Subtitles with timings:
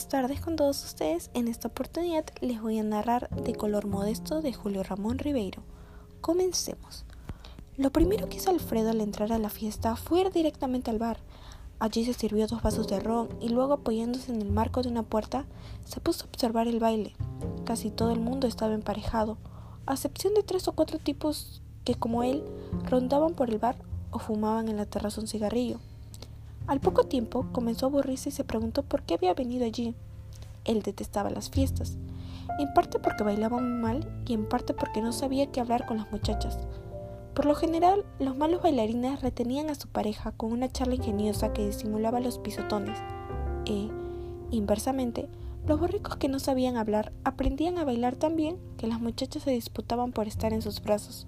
[0.00, 1.30] buenas tardes con todos ustedes.
[1.34, 5.62] En esta oportunidad les voy a narrar De color modesto de Julio Ramón Ribeiro.
[6.22, 7.04] Comencemos.
[7.76, 11.18] Lo primero que hizo Alfredo al entrar a la fiesta fue ir directamente al bar.
[11.80, 15.02] Allí se sirvió dos vasos de ron y luego apoyándose en el marco de una
[15.02, 15.44] puerta
[15.84, 17.14] se puso a observar el baile.
[17.66, 19.36] Casi todo el mundo estaba emparejado,
[19.84, 22.42] a excepción de tres o cuatro tipos que como él
[22.88, 23.76] rondaban por el bar
[24.10, 25.78] o fumaban en la terraza un cigarrillo.
[26.70, 29.96] Al poco tiempo comenzó a aburrirse y se preguntó por qué había venido allí.
[30.64, 31.98] Él detestaba las fiestas,
[32.60, 35.96] en parte porque bailaba muy mal y en parte porque no sabía qué hablar con
[35.96, 36.60] las muchachas.
[37.34, 41.66] Por lo general, los malos bailarines retenían a su pareja con una charla ingeniosa que
[41.66, 43.00] disimulaba los pisotones.
[43.66, 43.88] E,
[44.52, 45.28] inversamente,
[45.66, 49.50] los borricos que no sabían hablar aprendían a bailar tan bien que las muchachas se
[49.50, 51.26] disputaban por estar en sus brazos.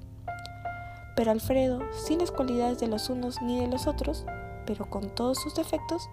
[1.16, 4.24] Pero Alfredo, sin las cualidades de los unos ni de los otros,
[4.66, 6.08] pero con todos sus defectos,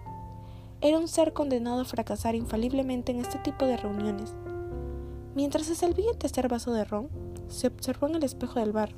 [0.80, 4.34] era un ser condenado a fracasar infaliblemente en este tipo de reuniones.
[5.34, 7.08] Mientras se servía el tercer vaso de ron,
[7.48, 8.94] se observó en el espejo del bar.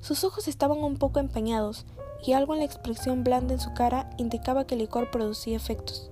[0.00, 1.86] Sus ojos estaban un poco empañados
[2.24, 6.10] y algo en la expresión blanda en su cara indicaba que el licor producía efectos.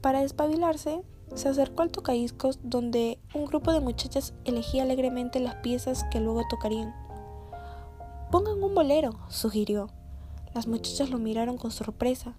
[0.00, 1.02] Para despabilarse,
[1.34, 6.42] se acercó al tocadiscos donde un grupo de muchachas elegía alegremente las piezas que luego
[6.48, 6.94] tocarían.
[8.30, 9.90] Pongan un bolero, sugirió.
[10.58, 12.34] Las muchachas lo miraron con sorpresa.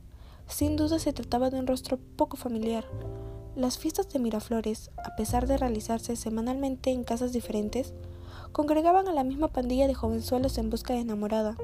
[0.46, 2.84] Sin duda se trataba de un rostro poco familiar.
[3.56, 7.94] Las fiestas de Miraflores, a pesar de realizarse semanalmente en casas diferentes,
[8.52, 11.56] congregaban a la misma pandilla de jovenzuelos en busca de enamorada.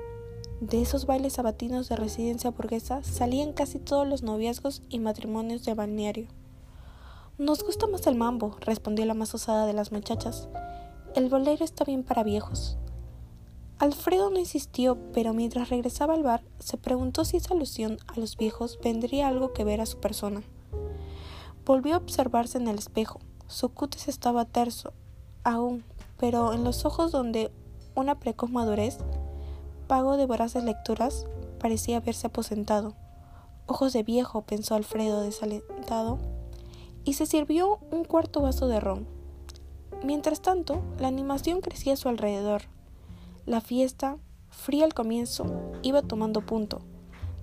[0.61, 5.73] De esos bailes sabatinos de residencia burguesa salían casi todos los noviazgos y matrimonios de
[5.73, 6.27] balneario.
[7.37, 10.47] Nos gusta más el mambo, respondió la más osada de las muchachas.
[11.15, 12.77] El bolero está bien para viejos.
[13.77, 18.37] Alfredo no insistió, pero mientras regresaba al bar se preguntó si esa alusión a los
[18.37, 20.43] viejos vendría algo que ver a su persona.
[21.65, 23.19] Volvió a observarse en el espejo.
[23.47, 24.93] Su cutis estaba terso,
[25.43, 25.83] aún,
[26.17, 27.51] pero en los ojos donde
[27.95, 28.99] una precoz madurez,
[29.87, 31.25] pago de voraces lecturas,
[31.59, 32.93] parecía haberse aposentado.
[33.67, 36.17] Ojos de viejo, pensó Alfredo desalentado,
[37.03, 39.05] y se sirvió un cuarto vaso de ron.
[40.03, 42.63] Mientras tanto, la animación crecía a su alrededor.
[43.45, 44.17] La fiesta,
[44.49, 45.45] fría al comienzo,
[45.83, 46.81] iba tomando punto.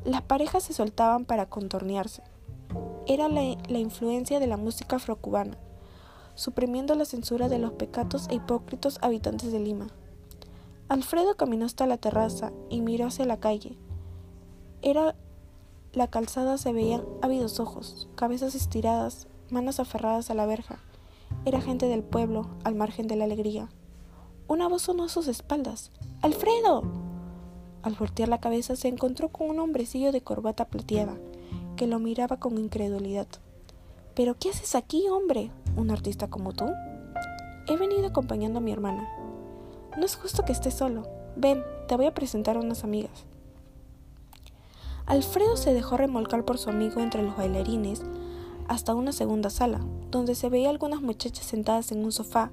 [0.05, 2.25] Las parejas se soltaban para contornearse.
[3.07, 3.43] Era la,
[3.79, 5.57] influencia de la música afrocubana,
[6.35, 9.91] suprimiendo la censura de los pecatos e hipócritos habitantes de Lima.
[10.89, 13.79] Alfredo caminó hasta la terraza y miró hacia la calle.
[14.83, 15.15] Era
[15.93, 20.81] la calzada se veían ávidos ojos, cabezas estiradas, manos aferradas a la verja.
[21.45, 23.69] Era gente del pueblo, al margen de la alegría.
[24.53, 25.91] Una voz sonó a sus espaldas.
[26.21, 26.83] ¡Alfredo!
[27.83, 31.17] Al voltear la cabeza se encontró con un hombrecillo de corbata plateada,
[31.75, 33.27] que lo miraba con incredulidad.
[34.15, 35.51] ¿Pero qué haces aquí, hombre?
[35.75, 36.67] ¿Un artista como tú?
[37.67, 39.09] He venido acompañando a mi hermana.
[39.97, 41.09] No es justo que estés solo.
[41.35, 43.25] Ven, te voy a presentar a unas amigas.
[45.07, 48.03] Alfredo se dejó remolcar por su amigo entre los bailarines
[48.69, 49.81] hasta una segunda sala,
[50.11, 52.53] donde se veía algunas muchachas sentadas en un sofá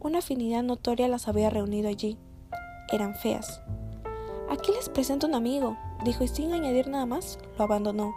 [0.00, 2.18] una afinidad notoria las había reunido allí.
[2.92, 3.60] Eran feas.
[4.48, 8.14] Aquí les presento un amigo, dijo y sin añadir nada más, lo abandonó.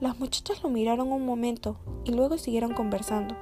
[0.00, 3.36] Las muchachas lo miraron un momento y luego siguieron conversando.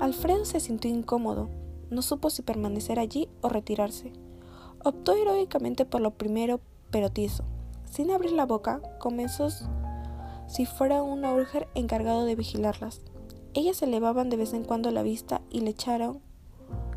[0.00, 1.48] Alfredo se sintió incómodo.
[1.90, 4.12] No supo si permanecer allí o retirarse.
[4.84, 7.44] Optó heroicamente por lo primero, pero tizo.
[7.90, 9.48] Sin abrir la boca, comenzó
[10.46, 13.00] si fuera un Auger encargado de vigilarlas.
[13.54, 16.20] Ellas elevaban de vez en cuando la vista y le echaron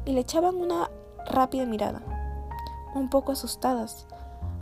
[0.06, 0.90] y le echaban una
[1.26, 2.02] rápida mirada,
[2.96, 4.08] un poco asustadas.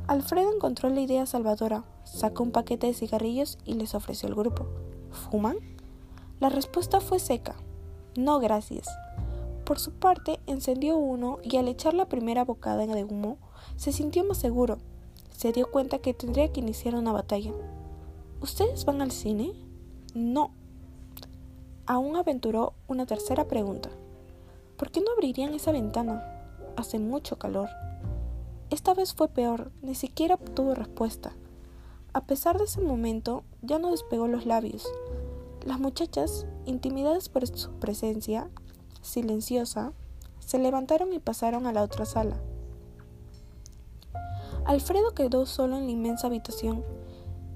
[0.08, 4.66] Alfredo encontró la idea salvadora, sacó un paquete de cigarrillos y les ofreció al grupo.
[5.12, 5.58] ¿Fuman?
[6.40, 7.56] La respuesta fue seca.
[8.16, 8.88] No, gracias.
[9.66, 13.38] Por su parte, encendió uno y al echar la primera bocada de humo,
[13.76, 14.80] se sintió más seguro.
[15.30, 17.52] Se dio cuenta que tendría que iniciar una batalla.
[18.42, 19.54] ¿Ustedes van al cine?
[20.16, 20.52] No.
[21.86, 23.90] Aún aventuró una tercera pregunta.
[24.80, 26.24] ¿Por qué no abrirían esa ventana?
[26.78, 27.68] Hace mucho calor.
[28.70, 31.34] Esta vez fue peor, ni siquiera obtuvo respuesta.
[32.14, 34.88] A pesar de ese momento, ya no despegó los labios.
[35.66, 38.50] Las muchachas, intimidadas por su presencia,
[39.02, 39.92] silenciosa,
[40.40, 42.38] se levantaron y pasaron a la otra sala.
[44.64, 46.86] Alfredo quedó solo en la inmensa habitación,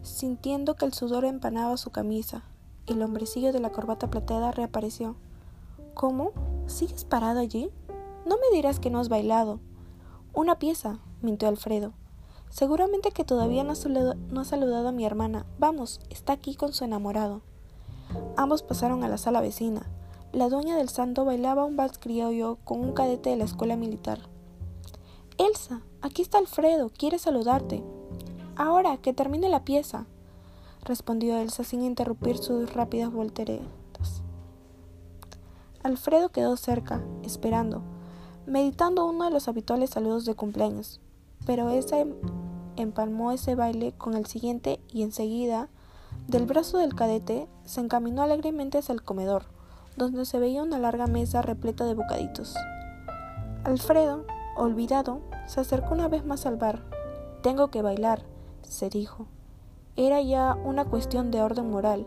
[0.01, 2.43] sintiendo que el sudor empanaba su camisa.
[2.85, 5.15] El hombrecillo de la corbata plateada reapareció.
[5.93, 6.31] ¿Cómo?
[6.65, 7.69] ¿Sigues parado allí?
[8.25, 9.59] No me dirás que no has bailado.
[10.33, 11.93] Una pieza, mintió Alfredo.
[12.49, 15.45] Seguramente que todavía no ha, saludado, a mi hermana.
[15.59, 17.41] Vamos, está aquí con su enamorado.
[18.35, 19.87] Ambos pasaron a la sala vecina.
[20.31, 24.19] La dueña del santo bailaba un vals criollo con un cadete de la escuela militar.
[25.37, 27.83] Elsa, aquí está Alfredo, quiere saludarte.
[28.55, 30.07] Ahora, que termine la pieza,
[30.83, 33.82] respondió Elsa sin interrumpir sus rápidas volteretas.
[35.83, 37.81] Alfredo quedó cerca, esperando,
[38.45, 41.01] meditando uno de los habituales saludos de cumpleaños,
[41.45, 41.97] pero esa
[42.77, 45.67] empalmó ese baile con el siguiente y enseguida,
[46.27, 49.43] del brazo del cadete, se encaminó alegremente hacia el comedor,
[49.97, 52.55] donde se veía una larga mesa repleta de bocaditos.
[53.65, 54.25] Alfredo,
[54.55, 56.81] olvidado, se acercó una vez más al bar.
[57.41, 58.23] Tengo que bailar,
[58.61, 59.27] se dijo.
[59.97, 62.05] Era ya una cuestión de orden moral.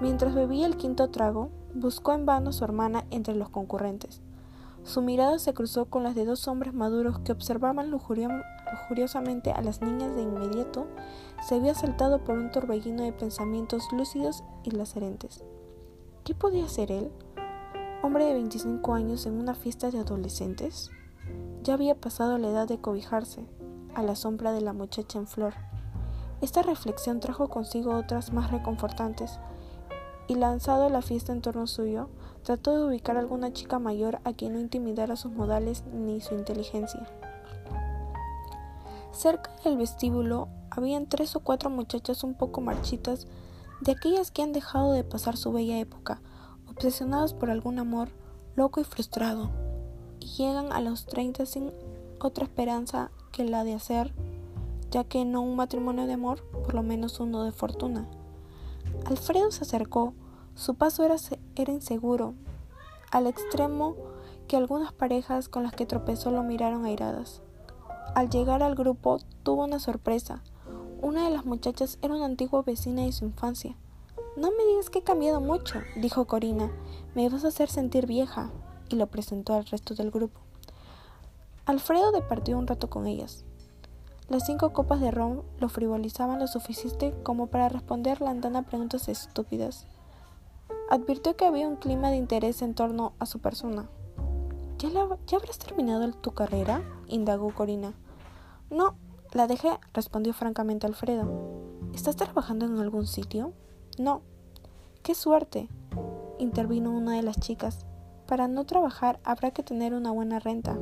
[0.00, 4.20] Mientras bebía el quinto trago, buscó en vano su hermana entre los concurrentes.
[4.82, 9.82] Su mirada se cruzó con las de dos hombres maduros que observaban lujuriosamente a las
[9.82, 10.86] niñas de inmediato,
[11.46, 15.44] se había saltado por un torbellino de pensamientos lúcidos y lacerentes.
[16.24, 17.10] ¿Qué podía ser él?
[18.02, 20.90] ¿Hombre de 25 años en una fiesta de adolescentes?
[21.62, 23.44] Ya había pasado la edad de cobijarse
[23.96, 25.54] a la sombra de la muchacha en flor.
[26.40, 29.40] Esta reflexión trajo consigo otras más reconfortantes,
[30.28, 32.08] y lanzado la fiesta en torno suyo,
[32.42, 36.34] trató de ubicar a alguna chica mayor a quien no intimidara sus modales ni su
[36.34, 37.06] inteligencia.
[39.12, 43.26] Cerca del vestíbulo habían tres o cuatro muchachas un poco marchitas,
[43.80, 46.20] de aquellas que han dejado de pasar su bella época,
[46.68, 48.08] obsesionadas por algún amor
[48.56, 49.50] loco y frustrado
[50.26, 51.72] llegan a los 30 sin
[52.20, 54.12] otra esperanza que la de hacer,
[54.90, 58.08] ya que no un matrimonio de amor, por lo menos uno de fortuna.
[59.06, 60.14] Alfredo se acercó,
[60.56, 61.14] su paso era,
[61.54, 62.34] era inseguro,
[63.12, 63.94] al extremo
[64.48, 67.40] que algunas parejas con las que tropezó lo miraron airadas.
[68.16, 70.42] Al llegar al grupo tuvo una sorpresa.
[71.00, 73.76] Una de las muchachas era una antigua vecina de su infancia.
[74.36, 76.72] No me digas que he cambiado mucho, dijo Corina.
[77.14, 78.50] Me vas a hacer sentir vieja
[78.88, 80.40] y lo presentó al resto del grupo.
[81.64, 83.45] Alfredo departió un rato con ellas.
[84.28, 89.08] Las cinco copas de ron lo frivolizaban lo suficiente como para responder la andana preguntas
[89.08, 89.86] estúpidas.
[90.90, 93.88] Advirtió que había un clima de interés en torno a su persona.
[94.78, 94.88] ¿Ya,
[95.26, 96.82] ¿Ya habrás terminado tu carrera?
[97.06, 97.94] indagó Corina.
[98.68, 98.96] No,
[99.32, 101.30] la dejé, respondió francamente Alfredo.
[101.94, 103.52] ¿Estás trabajando en algún sitio?
[103.98, 104.22] No.
[105.02, 105.68] ¡Qué suerte!
[106.38, 107.86] intervino una de las chicas.
[108.26, 110.76] Para no trabajar habrá que tener una buena renta.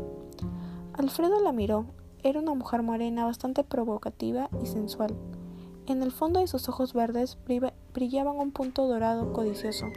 [0.94, 1.86] Alfredo la miró.
[2.24, 5.14] Era una mujer morena bastante provocativa y sensual.
[5.86, 7.36] En el fondo de sus ojos verdes
[7.92, 9.88] brillaban un punto dorado codicioso.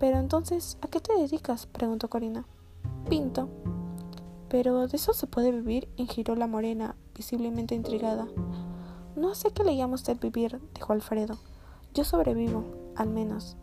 [0.00, 1.66] Pero entonces, ¿a qué te dedicas?
[1.66, 2.44] preguntó Corina.
[3.08, 3.48] Pinto.
[4.48, 8.26] Pero de eso se puede vivir, ingiró la morena, visiblemente intrigada.
[9.14, 11.38] No sé qué le llama usted vivir, dijo Alfredo.
[11.94, 12.64] Yo sobrevivo,
[12.96, 13.56] al menos.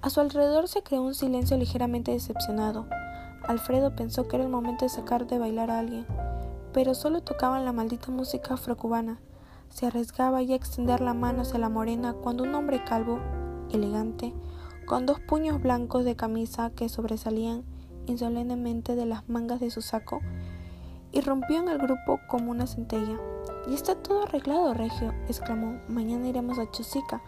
[0.00, 2.86] A su alrededor se creó un silencio ligeramente decepcionado.
[3.50, 6.06] Alfredo pensó que era el momento de sacar de bailar a alguien,
[6.72, 9.18] pero solo tocaban la maldita música afrocubana.
[9.70, 13.18] Se arriesgaba ya a extender la mano hacia la morena cuando un hombre calvo,
[13.72, 14.32] elegante,
[14.86, 17.64] con dos puños blancos de camisa que sobresalían
[18.06, 20.20] insolentemente de las mangas de su saco,
[21.10, 23.18] irrumpió en el grupo como una centella.
[23.68, 25.80] Y está todo arreglado, Regio, exclamó.
[25.88, 27.20] Mañana iremos a Chosica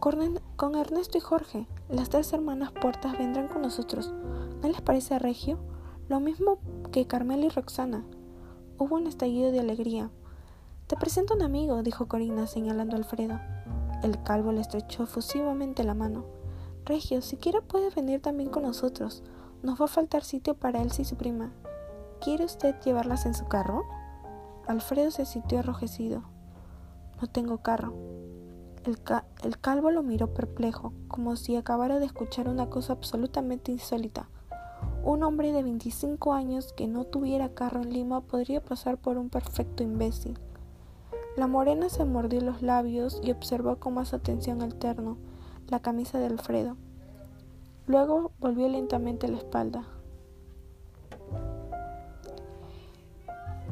[0.00, 1.66] con Ernesto y Jorge.
[1.90, 4.14] Las tres hermanas puertas vendrán con nosotros.
[4.66, 5.60] ¿No les parece regio?
[6.08, 6.58] Lo mismo
[6.90, 8.04] que Carmela y Roxana.
[8.78, 10.10] Hubo un estallido de alegría.
[10.88, 13.38] Te presento un amigo, dijo Corina señalando a Alfredo.
[14.02, 16.24] El calvo le estrechó efusivamente la mano.
[16.84, 19.22] Regio, siquiera puede venir también con nosotros.
[19.62, 21.52] Nos va a faltar sitio para él y su prima.
[22.20, 23.84] ¿Quiere usted llevarlas en su carro?
[24.66, 26.24] Alfredo se sintió arrojecido.
[27.22, 27.94] No tengo carro.
[28.84, 34.28] El, calvo lo miró perplejo, como si acabara de escuchar una cosa absolutamente insólita.
[35.06, 39.30] Un hombre de 25 años que no tuviera carro en Lima podría pasar por un
[39.30, 40.36] perfecto imbécil.
[41.36, 45.16] La morena se mordió los labios y observó con más atención al terno,
[45.68, 46.76] la camisa de Alfredo.
[47.86, 49.84] Luego volvió lentamente la espalda.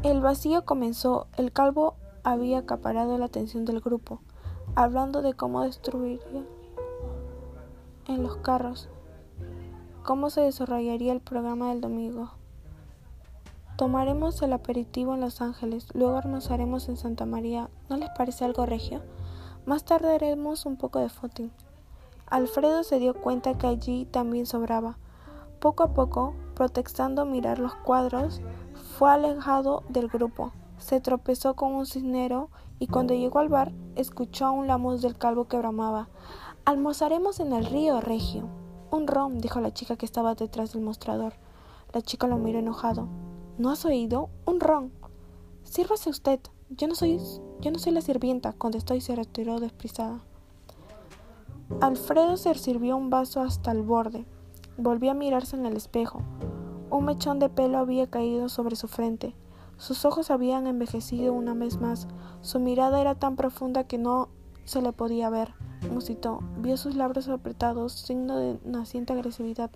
[0.04, 1.26] El vacío comenzó.
[1.36, 4.20] El calvo había acaparado la atención del grupo
[4.76, 6.44] hablando de cómo destruiría
[8.06, 8.88] en los carros,
[10.04, 12.30] cómo se desarrollaría el programa del domingo.
[13.76, 17.70] Tomaremos el aperitivo en Los Ángeles, luego almorzaremos en Santa María.
[17.88, 19.00] ¿No les parece algo regio?
[19.64, 21.50] Más tarde haremos un poco de footing.
[22.26, 24.98] Alfredo se dio cuenta que allí también sobraba.
[25.58, 28.42] Poco a poco, protestando mirar los cuadros,
[28.98, 30.52] fue alejado del grupo.
[30.76, 35.16] Se tropezó con un cisnero y cuando llegó al bar escuchó aún la voz del
[35.16, 36.08] calvo que bramaba.
[36.66, 38.63] Almorzaremos en el río, Regio.
[38.94, 41.32] Un rom, dijo la chica que estaba detrás del mostrador.
[41.92, 43.08] La chica lo miró enojado.
[43.58, 44.30] ¿No has oído?
[44.46, 44.92] Un ron.
[45.64, 46.38] Sírvase usted.
[46.70, 47.18] Yo no soy,
[47.60, 50.20] yo no soy la sirvienta, contestó y se retiró desprisada.
[51.80, 54.26] Alfredo se sirvió un vaso hasta el borde.
[54.76, 56.22] Volvió a mirarse en el espejo.
[56.88, 59.34] Un mechón de pelo había caído sobre su frente.
[59.76, 62.06] Sus ojos habían envejecido una vez más.
[62.42, 64.28] Su mirada era tan profunda que no
[64.64, 65.54] se le podía ver.
[65.90, 66.40] Musitó.
[66.58, 69.70] Vio sus labios apretados, signo de naciente agresividad.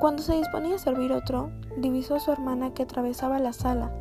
[0.00, 3.92] Cuando se disponía a servir otro, divisó a su hermana que atravesaba la sala.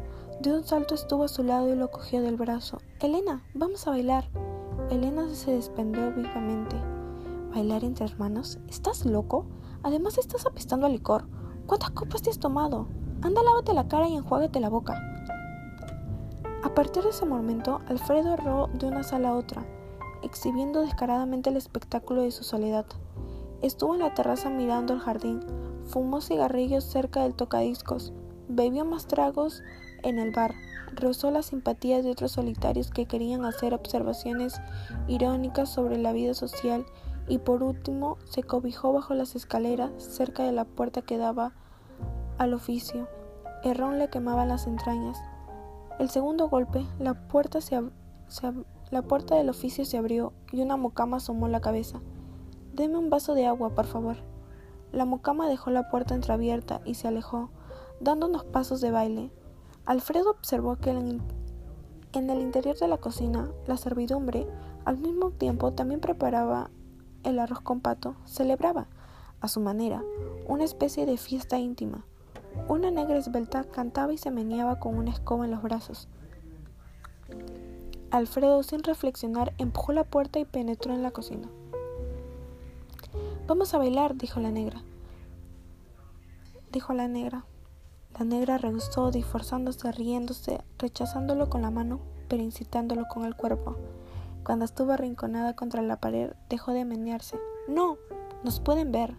[0.41, 2.79] De un salto estuvo a su lado y lo cogió del brazo.
[3.00, 4.25] Elena, vamos a bailar.
[4.89, 6.75] Elena se desprendió vivamente.
[7.53, 8.58] ¿Bailar entre hermanos?
[8.67, 9.46] ¿Estás loco?
[9.84, 11.25] Además estás apestando a licor.
[11.67, 12.88] ¿Cuántas copas te has tomado?
[13.22, 15.00] Anda, lávate la cara y enjuágate la boca.
[16.63, 19.65] A partir de ese momento, Alfredo erró de una sala a otra,
[20.22, 22.86] exhibiendo descaradamente el espectáculo de su soledad.
[23.63, 25.41] Estuvo en la terraza mirando el jardín,
[25.86, 28.13] fumó cigarrillos cerca del tocadiscos,
[28.48, 29.63] bebió más tragos
[30.03, 30.53] en el bar,
[30.94, 34.62] rozó la simpatía de otros solitarios que querían hacer observaciones
[35.08, 36.86] irónicas sobre la vida social
[37.27, 41.53] y por último se cobijó bajo las escaleras cerca de la puerta que daba
[42.38, 43.08] al oficio.
[43.63, 45.18] El ron le quemaba las entrañas.
[46.00, 47.60] El segundo golpe, la puerta,
[48.89, 52.01] la puerta del oficio se abrió y una mucama asomó la cabeza.
[52.74, 54.17] Deme un vaso de agua, por favor.
[54.91, 57.50] La mucama dejó la puerta entreabierta y se alejó,
[58.00, 59.31] dando unos pasos de baile.
[59.86, 64.48] Alfredo observó que en, el interior de la cocina, la servidumbre,
[64.86, 66.69] al mismo tiempo, también preparaba
[67.24, 68.88] el arroz con pato, celebraba,
[69.39, 70.03] a su manera,
[70.48, 72.05] una especie de fiesta íntima.
[72.67, 76.08] Una negra esbelta cantaba y se meneaba con una escoba en los brazos.
[78.12, 81.48] Alfredo, sin reflexionar, empujó la puerta y penetró en la cocina.
[83.48, 84.84] Vamos a bailar, dijo la negra.
[86.72, 87.46] Dijo la negra.
[88.17, 93.77] La negra rehusó, disforzándose, riéndose, rechazándolo con la mano, pero incitándolo con el cuerpo.
[94.43, 97.39] Cuando estuvo arrinconada contra la pared, dejó de menearse.
[97.67, 97.98] No,
[98.43, 99.15] nos pueden ver.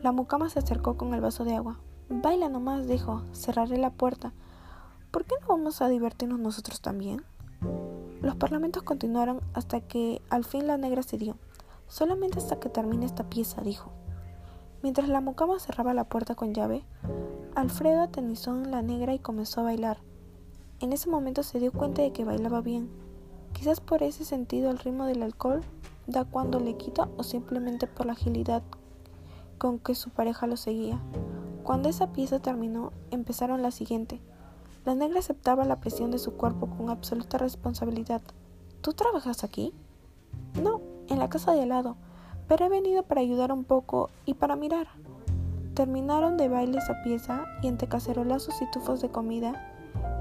[0.00, 1.78] La mucama se acercó con el vaso de agua.
[2.10, 3.22] Baila nomás, dijo.
[3.32, 4.32] Cerraré la puerta.
[5.10, 7.22] ¿Por qué no vamos a divertirnos nosotros también?
[8.22, 11.36] Los parlamentos continuaron hasta que al fin la negra cedió.
[11.86, 13.90] Solamente hasta que termine esta pieza, dijo.
[14.82, 16.84] Mientras la mucama cerraba la puerta con llave,
[17.54, 19.98] Alfredo atenizó en la negra y comenzó a bailar.
[20.80, 22.88] En ese momento se dio cuenta de que bailaba bien.
[23.52, 25.62] Quizás por ese sentido el ritmo del alcohol
[26.06, 28.62] da cuando le quita o simplemente por la agilidad
[29.58, 31.00] con que su pareja lo seguía.
[31.68, 34.22] Cuando esa pieza terminó, empezaron la siguiente.
[34.86, 38.22] La negra aceptaba la presión de su cuerpo con absoluta responsabilidad.
[38.80, 39.74] ¿Tú trabajas aquí?
[40.62, 41.96] No, en la casa de al lado,
[42.46, 44.86] pero he venido para ayudar un poco y para mirar.
[45.74, 49.70] Terminaron de baile esa pieza y entre cacerolazos y tufos de comida,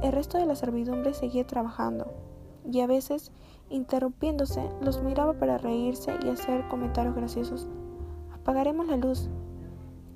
[0.04, 2.12] el resto de la servidumbre seguía trabajando
[2.70, 3.32] y a veces,
[3.70, 7.70] interrumpiéndose, los miraba para reírse y hacer comentarios graciosos.
[8.34, 9.30] Apagaremos la luz.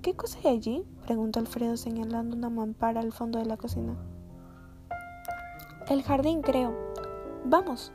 [0.02, 0.84] ¿Qué cosa hay allí?
[1.06, 3.96] preguntó Alfredo señalando una mampara al fondo de la cocina.
[5.90, 6.76] El jardín, creo.
[7.46, 7.94] Vamos.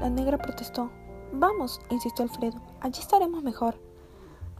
[0.00, 0.92] La negra protestó.
[1.32, 2.62] Vamos, insistió Alfredo.
[2.80, 3.80] Allí estaremos mejor.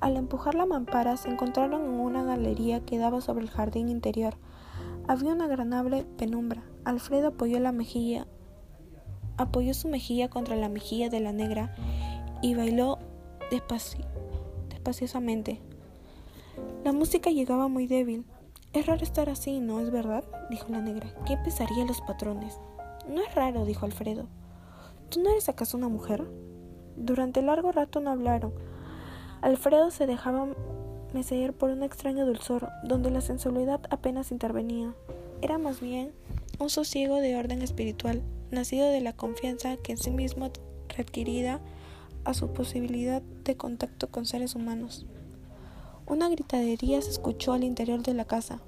[0.01, 4.35] Al empujar la mampara se encontraron en una galería que daba sobre el jardín interior.
[5.07, 6.65] Había una agradable penumbra.
[6.85, 8.27] Alfredo apoyó la mejilla,
[9.37, 11.73] apoyó su mejilla contra la mejilla de la negra
[12.43, 12.99] y bailó
[13.51, 15.63] despaciosamente.
[16.83, 18.25] La música llegaba muy débil.
[18.73, 20.25] Es raro estar así, ¿no es verdad?
[20.49, 21.13] dijo la negra.
[21.27, 22.59] ¿Qué pensarían los patrones?
[23.07, 24.29] No es raro, dijo Alfredo.
[25.11, 26.27] ¿Tú no eres acaso una mujer?
[26.97, 28.55] Durante largo rato no hablaron.
[29.43, 30.49] Alfredo se dejaba
[31.13, 34.95] mecer por un extraño dulzor, donde la sensualidad apenas intervenía.
[35.43, 36.13] Era más bien
[36.59, 40.51] un sosiego de orden espiritual, nacido de la confianza que en sí mismo
[40.89, 41.61] readquirida
[42.25, 45.07] a su posibilidad de contacto con seres humanos.
[46.11, 48.61] Una gritadería se escuchó al interior de la casa.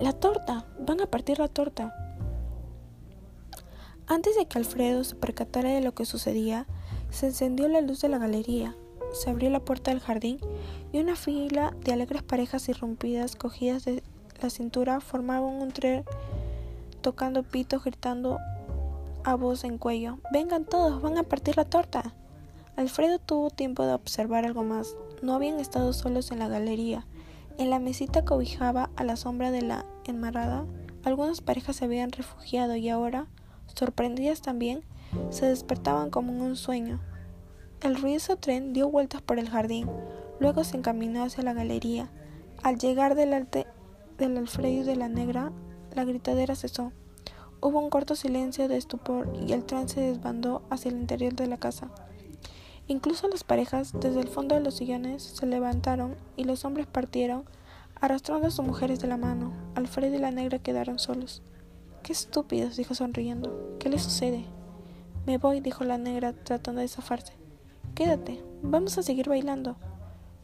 [0.00, 0.66] ¡La torta!
[0.80, 1.94] ¡Van a partir la torta!
[4.06, 6.66] Antes de que Alfredo se percatara de lo que sucedía,
[7.08, 8.76] se encendió la luz de la galería
[9.12, 10.38] se abrió la puerta del jardín
[10.92, 14.02] y una fila de alegres parejas irrumpidas cogidas de
[14.40, 16.04] la cintura formaban un tren
[17.00, 18.38] tocando pitos, gritando
[19.24, 20.18] a voz en cuello.
[20.32, 22.14] Vengan todos, van a partir la torta.
[22.76, 24.96] Alfredo tuvo tiempo de observar algo más.
[25.22, 27.06] No habían estado solos en la galería.
[27.58, 30.64] En la mesita cobijaba a la sombra de la enmarada
[31.02, 33.26] algunas parejas se habían refugiado y ahora,
[33.74, 34.82] sorprendidas también,
[35.30, 37.00] se despertaban como en un sueño.
[37.80, 39.88] El ruidoso tren dio vueltas por el jardín,
[40.40, 42.10] luego se encaminó hacia la galería.
[42.62, 43.66] Al llegar delante
[44.18, 45.52] del Alfredo y de la negra,
[45.94, 46.92] la gritadera cesó.
[47.62, 51.46] Hubo un corto silencio de estupor y el tren se desbandó hacia el interior de
[51.46, 51.90] la casa.
[52.90, 57.44] Incluso las parejas, desde el fondo de los sillones, se levantaron y los hombres partieron,
[58.00, 59.52] arrastrando a sus mujeres de la mano.
[59.76, 61.40] Alfredo y la negra quedaron solos.
[62.02, 63.76] Qué estúpidos, dijo sonriendo.
[63.78, 64.44] ¿Qué les sucede?
[65.24, 67.34] Me voy, dijo la negra, tratando de zafarse.
[67.94, 69.76] Quédate, vamos a seguir bailando.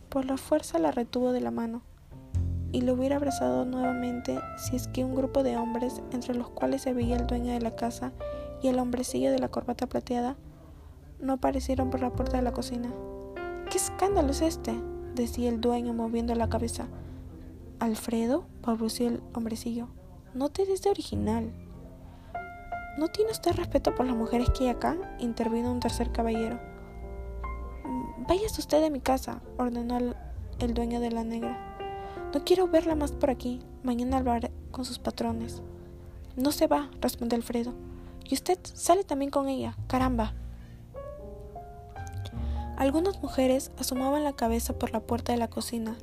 [0.08, 1.82] Por la fuerza la retuvo de la mano
[2.70, 6.82] y lo hubiera abrazado nuevamente si es que un grupo de hombres, entre los cuales
[6.82, 8.12] se veía el dueño de la casa
[8.62, 10.36] y el hombrecillo de la corbata plateada,
[11.20, 12.92] no aparecieron por la puerta de la cocina.
[13.70, 14.74] ¿Qué escándalo es este?
[15.14, 16.88] decía el dueño moviendo la cabeza.
[17.78, 19.88] Alfredo, balbuceó el hombrecillo,
[20.34, 21.52] no te des de original.
[22.98, 24.96] ¿No tiene usted respeto por las mujeres que hay acá?
[25.18, 26.58] intervino un tercer caballero.
[28.28, 29.98] Váyase usted de mi casa, ordenó
[30.58, 31.76] el dueño de la negra.
[32.34, 33.60] No quiero verla más por aquí.
[33.82, 35.62] Mañana hablaré con sus patrones.
[36.36, 37.72] No se va, respondió Alfredo.
[38.24, 39.76] Y usted sale también con ella.
[39.86, 40.34] Caramba.
[42.76, 45.96] Algunas mujeres asomaban la cabeza por la puerta de la cocina.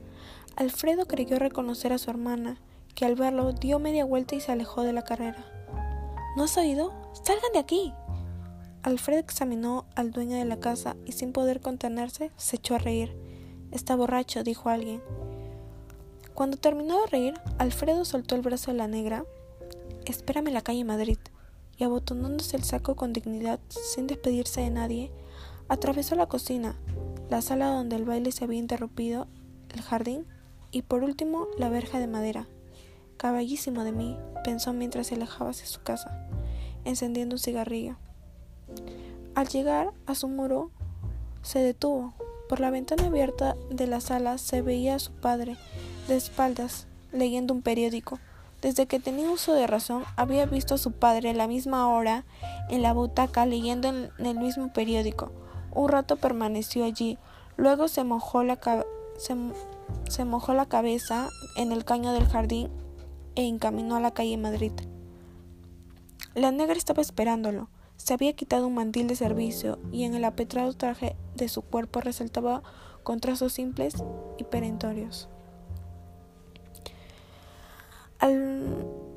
[0.56, 2.58] Alfredo creyó reconocer a su hermana,
[2.96, 5.46] que al verlo dio media vuelta y se alejó de la carrera.
[6.36, 6.92] ¿No has oído?
[7.24, 7.94] ¡Salgan de aquí!
[8.82, 13.16] Alfredo examinó al dueño de la casa y sin poder contenerse se echó a reír.
[13.72, 15.02] Está borracho, dijo alguien.
[16.34, 19.26] Cuando terminó de reír, Alfredo soltó el brazo de la negra.
[20.06, 21.20] Espérame en la calle Madrid.
[21.78, 25.12] Y abotonándose el saco con dignidad, sin despedirse de nadie,
[25.68, 26.76] atravesó la cocina,
[27.30, 29.28] la sala donde el baile se había interrumpido,
[29.74, 30.26] el jardín
[30.72, 32.48] y por último la verja de madera.
[33.18, 36.28] Caballísimo de mí, pensó mientras se alejaba hacia su casa,
[36.84, 37.96] encendiendo un cigarrillo.
[39.36, 40.72] Al llegar a su muro,
[41.42, 42.14] se detuvo.
[42.50, 45.58] Por la ventana abierta de la sala se veía a su padre,
[46.08, 48.20] de espaldas, leyendo un periódico.
[48.62, 52.26] Desde que tenía uso de razón, había visto a su padre a la misma hora
[52.70, 55.32] en la butaca leyendo en el mismo periódico.
[55.74, 57.18] Un rato permaneció allí,
[57.58, 58.60] luego se mojó la,
[59.18, 62.70] se mojó la cabeza en el caño del jardín
[63.36, 64.74] e encaminó a la calle Madrid.
[66.36, 67.70] La negra estaba esperándolo.
[67.98, 72.02] Se había quitado un mantil de servicio y en el apetrado traje de su cuerpo
[72.02, 72.64] resaltaba
[73.04, 73.96] con trazos simples
[74.38, 75.30] y perentorios.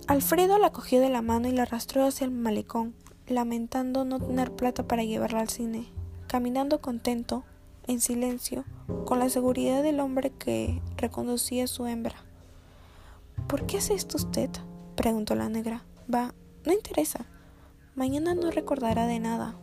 [0.09, 2.95] Alfredo la cogió de la mano y la arrastró hacia el malecón,
[3.29, 5.93] lamentando no tener plata para llevarla al cine,
[6.27, 7.45] caminando contento,
[7.87, 8.65] en silencio,
[9.05, 12.17] con la seguridad del hombre que reconducía a su hembra.
[13.47, 14.51] ¿Por qué hace esto usted?
[14.97, 15.85] preguntó la negra.
[16.13, 16.35] Va,
[16.65, 17.27] no interesa.
[17.95, 19.57] Mañana no recordará de nada.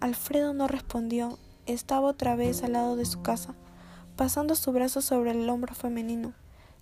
[0.00, 1.38] Alfredo no respondió.
[1.66, 3.54] Estaba otra vez al lado de su casa,
[4.16, 6.32] pasando su brazo sobre el hombro femenino.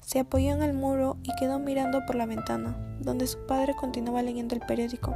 [0.01, 4.23] Se apoyó en el muro y quedó mirando por la ventana, donde su padre continuaba
[4.23, 5.15] leyendo el periódico.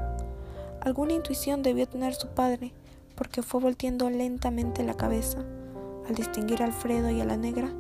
[0.81, 2.75] Alguna intuición debió tener su padre,
[3.15, 5.39] porque fue volteando lentamente la cabeza.
[6.09, 7.73] Al distinguir a Alfredo y a la negra,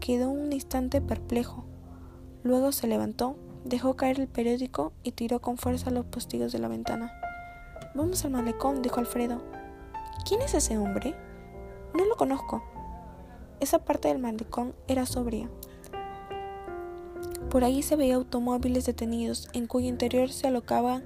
[0.00, 1.64] quedó un instante perplejo.
[2.42, 6.68] Luego se levantó, dejó caer el periódico y tiró con fuerza los postigos de la
[6.68, 7.12] ventana.
[7.94, 9.42] Vamos al malecón, dijo Alfredo.
[10.26, 11.14] ¿Quién es ese hombre?
[11.94, 12.62] No lo conozco.
[13.60, 15.48] Esa parte del malecón era sobria,
[17.50, 21.02] por ahí se veía automóviles detenidos, en cuyo interior se alocaban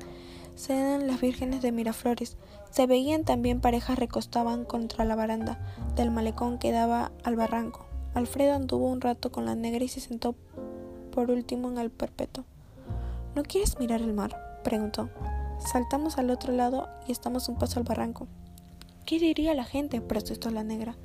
[0.56, 2.36] sedan las vírgenes de Miraflores.
[2.72, 5.58] Se veían también parejas recostaban contra la baranda
[5.94, 7.84] del malecón que daba al barranco.
[8.14, 10.34] Alfredo anduvo un rato con la negra y se sentó
[11.12, 12.44] por último en el perpetuo.
[13.34, 14.60] ¿No quieres mirar el mar?
[14.64, 15.10] preguntó.
[15.58, 18.26] Saltamos al otro lado y estamos un paso al barranco.
[19.04, 20.00] ¿Qué diría la gente?
[20.00, 20.96] protestó la negra.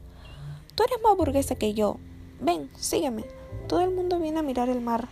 [0.73, 1.97] Tú eres más burguesa que yo.
[2.39, 3.25] Ven, sígueme.
[3.67, 5.09] Todo el mundo viene a mirar el mar.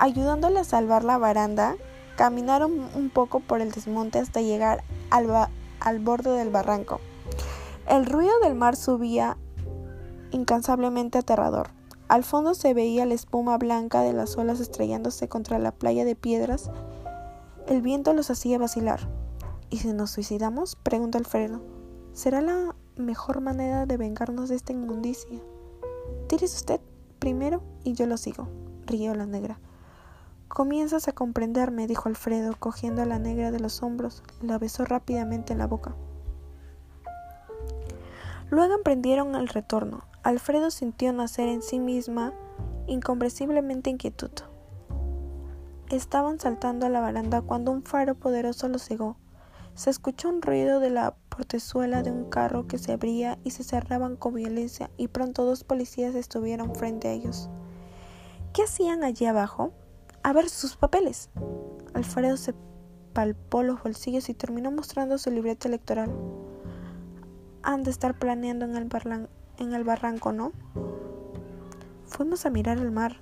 [0.00, 1.76] Ayudándole a salvar la baranda,
[2.16, 5.28] caminaron un poco por el desmonte hasta llegar al,
[5.84, 7.00] al borde del barranco.
[7.88, 9.36] El ruido del mar subía
[10.30, 11.68] incansablemente aterrador.
[12.08, 16.16] Al fondo se veía la espuma blanca de las olas estrellándose contra la playa de
[16.16, 16.70] piedras.
[17.68, 19.08] El viento los hacía vacilar.
[19.70, 20.76] ¿Y si nos suicidamos?
[20.76, 21.60] preguntó Alfredo.
[22.12, 25.40] ¿Será la mejor manera de vengarnos de esta inmundicia?
[26.28, 26.80] Tírese usted
[27.18, 28.48] primero y yo lo sigo,
[28.86, 29.58] rió la negra.
[30.54, 35.52] Comienzas a comprenderme, dijo Alfredo, cogiendo a la negra de los hombros, la besó rápidamente
[35.52, 35.96] en la boca.
[38.50, 40.04] Luego emprendieron el retorno.
[40.22, 42.32] Alfredo sintió nacer en sí misma
[42.86, 44.30] incomprensiblemente inquietud.
[45.90, 49.16] Estaban saltando a la baranda cuando un faro poderoso los cegó.
[49.74, 53.64] Se escuchó un ruido de la portezuela de un carro que se abría y se
[53.64, 57.50] cerraban con violencia y pronto dos policías estuvieron frente a ellos.
[58.52, 59.72] ¿Qué hacían allí abajo?
[60.24, 61.28] A ver sus papeles.
[61.92, 62.54] Alfredo se
[63.12, 66.10] palpó los bolsillos y terminó mostrando su libreta electoral.
[67.62, 68.88] Han de estar planeando en el,
[69.58, 70.52] en el barranco, ¿no?
[72.06, 73.18] Fuimos a mirar el mar.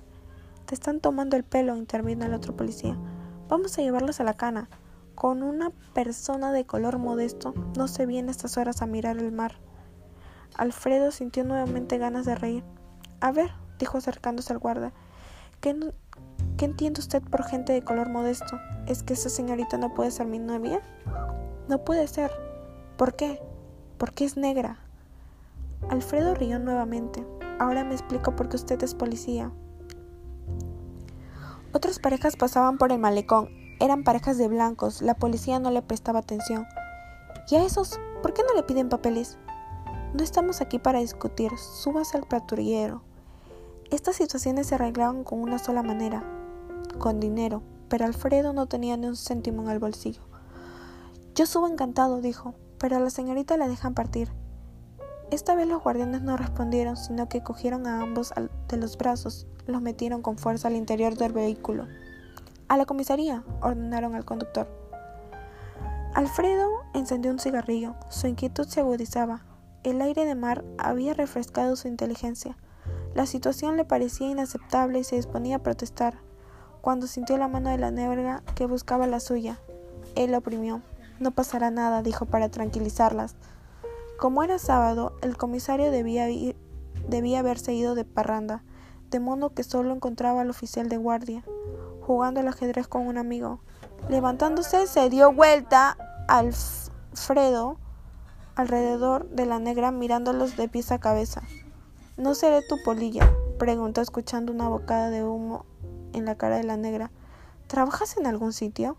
[0.65, 2.97] Te están tomando el pelo, intervino el otro policía.
[3.49, 4.69] Vamos a llevarlos a la cana.
[5.13, 9.55] Con una persona de color modesto no se viene estas horas a mirar el mar.
[10.55, 12.63] Alfredo sintió nuevamente ganas de reír.
[13.19, 14.93] A ver, dijo acercándose al guarda,
[15.59, 15.75] ¿qué,
[16.63, 18.57] ¿qué entiende usted por gente de color modesto?
[18.87, 20.79] ¿Es que esa señorita no puede ser mi novia?
[21.67, 22.31] No puede ser.
[22.95, 23.41] ¿Por qué?
[23.97, 24.79] Porque es negra.
[25.89, 27.27] Alfredo rió nuevamente.
[27.59, 29.51] Ahora me explico por qué usted es policía.
[31.73, 33.49] Otras parejas pasaban por el malecón.
[33.81, 35.01] Eran parejas de blancos.
[35.01, 36.65] La policía no le prestaba atención.
[37.49, 37.99] ¿Y a esos?
[38.21, 39.37] ¿Por qué no le piden papeles?
[40.13, 41.51] No estamos aquí para discutir.
[41.57, 43.01] Súbase al patrullero.
[43.91, 46.23] Estas situaciones se arreglaban con una sola manera.
[46.99, 47.63] Con dinero.
[47.89, 50.21] Pero Alfredo no tenía ni un céntimo en el bolsillo.
[51.35, 54.31] Yo subo encantado, dijo, pero a la señorita la dejan partir.
[55.31, 58.33] Esta vez los guardianes no respondieron, sino que cogieron a ambos
[58.67, 61.87] de los brazos los metieron con fuerza al interior del vehículo.
[62.67, 64.67] A la comisaría, ordenaron al conductor.
[66.13, 67.95] Alfredo encendió un cigarrillo.
[68.09, 69.45] Su inquietud se agudizaba.
[69.83, 72.57] El aire de mar había refrescado su inteligencia.
[73.15, 76.19] La situación le parecía inaceptable y se disponía a protestar,
[76.83, 79.57] cuando sintió la mano de la negra que buscaba la suya.
[80.15, 80.81] Él la oprimió.
[81.17, 83.37] No pasará nada, dijo para tranquilizarlas.
[84.19, 86.27] Como era sábado, el comisario debía,
[87.07, 88.63] debía haberse ido de parranda
[89.11, 91.45] de modo que solo encontraba al oficial de guardia,
[92.01, 93.61] jugando al ajedrez con un amigo.
[94.09, 95.95] Levantándose, se dio vuelta
[96.27, 97.77] Alfredo
[98.55, 101.43] alrededor de la negra mirándolos de pies a cabeza.
[102.17, 103.31] ¿No seré tu polilla?
[103.57, 105.65] preguntó escuchando una bocada de humo
[106.13, 107.11] en la cara de la negra.
[107.67, 108.97] ¿Trabajas en algún sitio?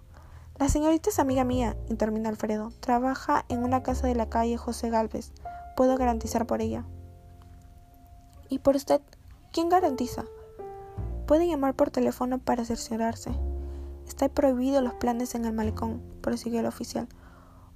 [0.59, 2.73] La señorita es amiga mía, intervino Alfredo.
[2.81, 5.33] Trabaja en una casa de la calle José Galvez.
[5.77, 6.85] Puedo garantizar por ella.
[8.49, 9.01] ¿Y por usted?
[9.53, 10.25] ¿Quién garantiza?
[11.27, 13.33] Puede llamar por teléfono para cerciorarse.
[14.07, 17.09] Está prohibido los planes en el malecón, prosiguió el oficial.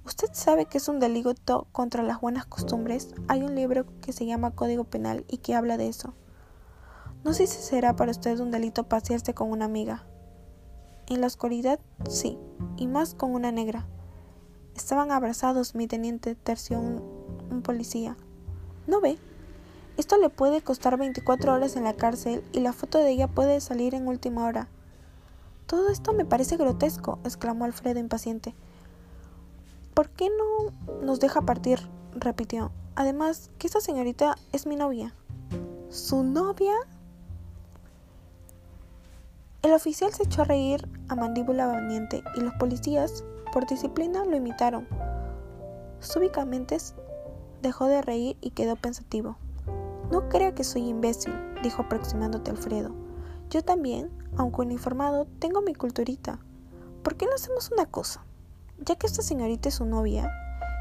[0.05, 3.13] ¿Usted sabe que es un delito contra las buenas costumbres?
[3.27, 6.13] Hay un libro que se llama Código Penal y que habla de eso.
[7.23, 10.03] No sé si será para usted un delito pasearse con una amiga.
[11.07, 12.37] En la oscuridad, sí,
[12.77, 13.87] y más con una negra.
[14.75, 17.03] Estaban abrazados, mi teniente terció un,
[17.51, 18.15] un policía.
[18.87, 19.17] ¿No ve?
[19.97, 23.59] Esto le puede costar 24 horas en la cárcel y la foto de ella puede
[23.59, 24.69] salir en última hora.
[25.65, 28.55] Todo esto me parece grotesco, exclamó Alfredo impaciente.
[29.93, 31.79] ¿Por qué no nos deja partir?
[32.15, 32.71] repitió.
[32.95, 35.13] Además, que esta señorita es mi novia.
[35.89, 36.73] ¿Su novia?
[39.61, 44.37] El oficial se echó a reír a mandíbula valiente y los policías, por disciplina, lo
[44.37, 44.87] imitaron.
[45.99, 46.77] Súbitamente
[47.61, 49.35] dejó de reír y quedó pensativo.
[50.11, 52.95] No crea que soy imbécil, dijo aproximándote Alfredo.
[53.49, 56.39] Yo también, aunque uniformado, tengo mi culturita.
[57.03, 58.23] ¿Por qué no hacemos una cosa?
[58.77, 60.31] Ya que esta señorita es su novia,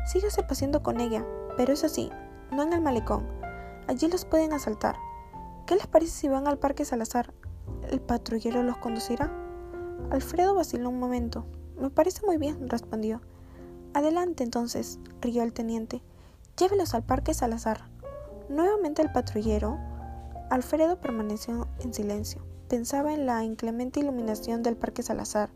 [0.06, 2.10] sígase paseando con ella, pero eso sí,
[2.52, 3.26] no en el malecón.
[3.88, 4.94] Allí los pueden asaltar.
[5.66, 7.34] ¿Qué les parece si van al Parque Salazar?
[7.90, 9.32] ¿El patrullero los conducirá?
[10.10, 11.46] Alfredo vaciló un momento.
[11.80, 13.20] Me parece muy bien, respondió.
[13.94, 16.02] Adelante entonces, rió el teniente.
[16.56, 17.82] Llévelos al Parque Salazar.
[18.48, 19.78] Nuevamente el patrullero.
[20.50, 22.42] Alfredo permaneció en silencio.
[22.68, 25.50] Pensaba en la inclemente iluminación del Parque Salazar,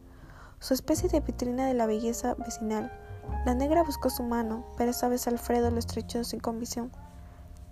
[0.60, 2.90] su especie de vitrina de la belleza vecinal.
[3.44, 6.90] La negra buscó su mano, pero esta vez Alfredo lo estrechó sin convicción.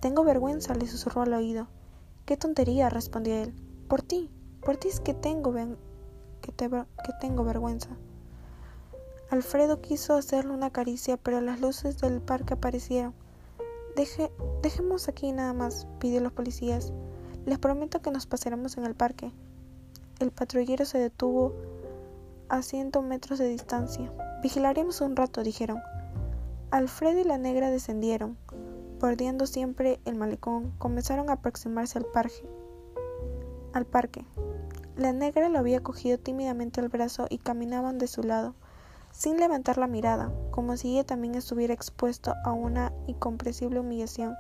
[0.01, 1.69] Tengo vergüenza, le susurró al oído.
[2.27, 3.55] Qué tontería, respondió él.
[3.91, 4.31] Por ti,
[4.65, 7.89] por ti es que tengo, que, que tengo vergüenza.
[9.31, 13.15] Alfredo quiso hacerle una caricia, pero las luces del parque aparecieron.
[13.97, 14.31] Deje,
[14.63, 16.93] dejemos aquí nada más, pidió los policías.
[17.47, 19.33] Les prometo que nos pasaremos en el parque.
[20.21, 21.53] El patrullero se detuvo
[22.49, 24.13] a ciento metros de distancia.
[24.41, 25.81] Vigilaremos un rato, dijeron.
[26.71, 28.39] Alfredo y la negra descendieron.
[29.01, 32.49] Bordeando siempre el malecón, comenzaron a aproximarse al parque.
[33.73, 34.25] Al parque.
[34.97, 38.55] La negra lo había cogido tímidamente al brazo y caminaban de su lado
[39.13, 44.35] sin levantar la mirada, como si ella también estuviera expuesto a una incomprensible humillación.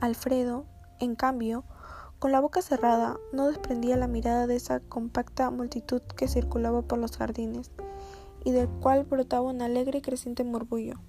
[0.00, 0.64] Alfredo,
[1.00, 1.64] en cambio,
[2.18, 7.00] Con la boca cerrada, no desprendía la mirada de esa compacta multitud que circulaba por
[7.00, 7.72] los jardines
[8.44, 11.00] y del cual brotaba un alegre y creciente murmullo.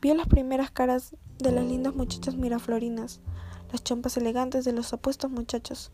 [0.00, 3.20] Vio las primeras caras de las lindas muchachas miraflorinas,
[3.70, 5.90] las chompas elegantes de los apuestos muchachos,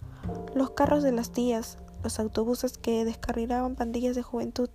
[0.55, 4.71] los carros de las tías, los autobuses que descarrilaban pandillas de juventud,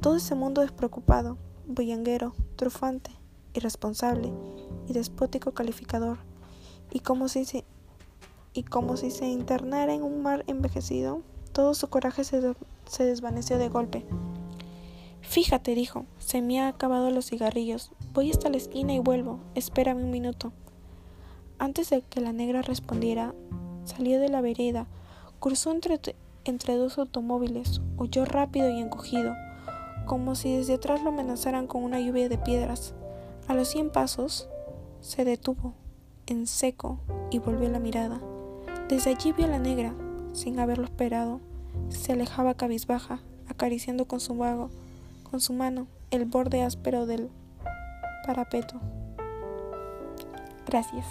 [0.00, 3.10] todo ese mundo despreocupado, bullanguero, trufante,
[3.54, 4.32] irresponsable
[4.88, 6.18] y despótico calificador,
[6.90, 7.64] y como si se,
[8.52, 12.54] y como si se internara en un mar envejecido, todo su coraje se,
[12.86, 14.06] se desvaneció de golpe.
[15.22, 17.92] Fíjate, dijo, se me han acabado los cigarrillos.
[18.12, 19.38] Voy hasta la esquina y vuelvo.
[19.54, 20.52] Espérame un minuto.
[21.62, 23.36] Antes de que la negra respondiera,
[23.84, 24.88] salió de la vereda,
[25.38, 26.00] cruzó entre,
[26.42, 29.32] entre dos automóviles, huyó rápido y encogido,
[30.04, 32.94] como si desde atrás lo amenazaran con una lluvia de piedras.
[33.46, 34.48] A los cien pasos,
[35.02, 35.74] se detuvo,
[36.26, 36.98] en seco,
[37.30, 38.20] y volvió la mirada.
[38.88, 39.94] Desde allí vio a la negra,
[40.32, 41.38] sin haberlo esperado.
[41.90, 44.68] Se alejaba cabizbaja, acariciando con su vago,
[45.30, 47.30] con su mano, el borde áspero del
[48.26, 48.80] parapeto.
[50.66, 51.06] Gracias.